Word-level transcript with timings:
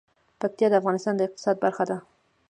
پکتیا 0.39 0.67
د 0.69 0.73
افغانستان 0.81 1.13
د 1.17 1.21
اقتصاد 1.27 1.55
برخه 1.65 1.83
ده. 1.89 1.97